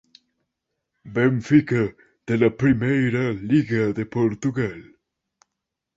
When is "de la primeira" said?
2.31-3.23